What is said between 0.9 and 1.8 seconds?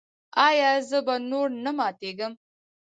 به نور نه